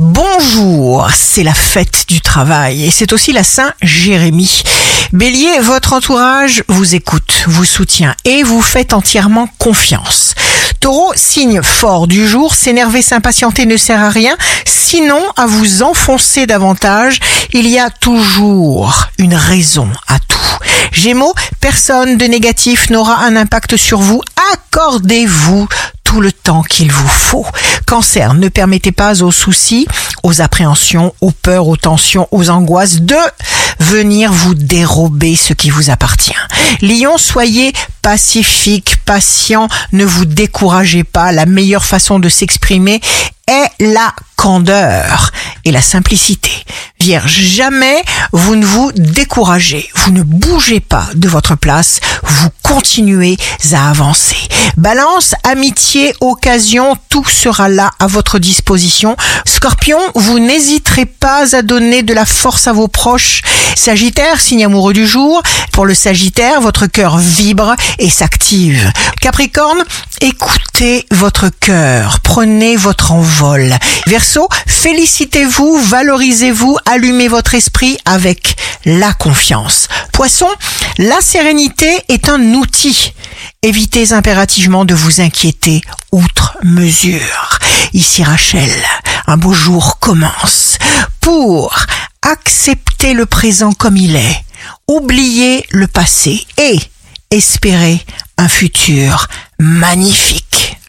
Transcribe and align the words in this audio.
Bonjour, 0.00 1.10
c'est 1.12 1.42
la 1.42 1.54
fête 1.54 2.04
du 2.06 2.20
travail 2.20 2.84
et 2.84 2.90
c'est 2.90 3.12
aussi 3.12 3.32
la 3.32 3.42
Saint 3.42 3.72
Jérémie. 3.82 4.62
Bélier, 5.12 5.58
votre 5.60 5.92
entourage 5.92 6.62
vous 6.68 6.94
écoute, 6.94 7.42
vous 7.48 7.64
soutient 7.64 8.14
et 8.24 8.44
vous 8.44 8.62
fait 8.62 8.92
entièrement 8.92 9.48
confiance. 9.58 10.36
Taureau, 10.78 11.10
signe 11.16 11.62
fort 11.64 12.06
du 12.06 12.28
jour, 12.28 12.54
s'énerver, 12.54 13.02
s'impatienter 13.02 13.66
ne 13.66 13.76
sert 13.76 14.00
à 14.00 14.10
rien, 14.10 14.36
sinon 14.64 15.20
à 15.36 15.46
vous 15.46 15.82
enfoncer 15.82 16.46
davantage. 16.46 17.18
Il 17.52 17.66
y 17.66 17.80
a 17.80 17.90
toujours 17.90 19.08
une 19.18 19.34
raison 19.34 19.88
à 20.06 20.20
tout. 20.20 20.38
Gémeaux, 20.92 21.34
personne 21.60 22.16
de 22.18 22.24
négatif 22.26 22.90
n'aura 22.90 23.24
un 23.24 23.34
impact 23.34 23.76
sur 23.76 23.98
vous. 23.98 24.22
Accordez-vous 24.54 25.66
tout 26.04 26.20
le 26.20 26.32
temps 26.32 26.62
qu'il 26.62 26.90
vous 26.90 27.08
faut. 27.08 27.44
Cancer, 27.88 28.34
ne 28.34 28.48
permettez 28.48 28.92
pas 28.92 29.22
aux 29.22 29.30
soucis, 29.30 29.86
aux 30.22 30.42
appréhensions, 30.42 31.14
aux 31.22 31.30
peurs, 31.30 31.68
aux 31.68 31.78
tensions, 31.78 32.28
aux 32.32 32.50
angoisses 32.50 33.00
de 33.00 33.16
venir 33.80 34.30
vous 34.30 34.54
dérober 34.54 35.34
ce 35.36 35.54
qui 35.54 35.70
vous 35.70 35.88
appartient. 35.88 36.36
Lion, 36.82 37.16
soyez 37.16 37.72
pacifique, 38.02 38.96
patient, 39.06 39.68
ne 39.92 40.04
vous 40.04 40.26
découragez 40.26 41.02
pas. 41.02 41.32
La 41.32 41.46
meilleure 41.46 41.86
façon 41.86 42.18
de 42.18 42.28
s'exprimer 42.28 43.00
est 43.46 43.70
la 43.80 44.12
candeur 44.36 45.32
et 45.64 45.72
la 45.72 45.80
simplicité. 45.80 46.52
Vierge, 47.00 47.40
jamais 47.40 48.02
vous 48.32 48.56
ne 48.56 48.66
vous 48.66 48.92
découragez, 48.92 49.88
vous 49.94 50.12
ne 50.12 50.22
bougez 50.22 50.80
pas 50.80 51.06
de 51.14 51.28
votre 51.28 51.54
place, 51.54 52.00
vous 52.22 52.50
continuez 52.62 53.38
à 53.72 53.88
avancer. 53.88 54.36
Balance, 54.76 55.34
amitié, 55.44 56.14
occasion, 56.20 56.96
tout 57.08 57.24
sera 57.24 57.68
là 57.68 57.90
à 57.98 58.06
votre 58.06 58.38
disposition. 58.38 59.16
Scorpion, 59.46 59.98
vous 60.14 60.38
n'hésiterez 60.38 61.06
pas 61.06 61.56
à 61.56 61.62
donner 61.62 62.02
de 62.02 62.14
la 62.14 62.24
force 62.24 62.66
à 62.66 62.72
vos 62.72 62.88
proches. 62.88 63.42
Sagittaire, 63.74 64.40
signe 64.40 64.64
amoureux 64.64 64.92
du 64.92 65.06
jour. 65.06 65.42
Pour 65.72 65.86
le 65.86 65.94
Sagittaire, 65.94 66.60
votre 66.60 66.86
cœur 66.86 67.18
vibre 67.18 67.74
et 67.98 68.10
s'active. 68.10 68.92
Capricorne, 69.20 69.82
écoutez 70.20 71.06
votre 71.10 71.48
cœur, 71.48 72.20
prenez 72.20 72.76
votre 72.76 73.12
envol. 73.12 73.74
Verseau, 74.06 74.48
félicitez-vous, 74.66 75.78
valorisez-vous, 75.78 76.76
allumez 76.86 77.28
votre 77.28 77.54
esprit 77.54 77.98
avec 78.04 78.56
la 78.84 79.12
confiance. 79.12 79.88
Poisson, 80.12 80.48
la 80.98 81.20
sérénité 81.20 81.90
est 82.08 82.28
un 82.28 82.54
outil. 82.54 83.12
Évitez 83.62 84.12
impérativement 84.12 84.84
de 84.84 84.94
vous 84.94 85.20
inquiéter 85.20 85.80
outre 86.12 86.56
mesure. 86.62 87.58
Ici 87.92 88.22
Rachel, 88.22 88.70
un 89.26 89.36
beau 89.36 89.52
jour 89.52 89.98
commence. 89.98 90.78
Pour 91.20 91.74
accepter 92.22 93.14
le 93.14 93.26
présent 93.26 93.72
comme 93.72 93.96
il 93.96 94.14
est, 94.14 94.44
oublier 94.86 95.66
le 95.70 95.88
passé 95.88 96.46
et 96.56 96.78
espérer 97.32 98.00
un 98.36 98.48
futur 98.48 99.26
magnifique. 99.58 100.47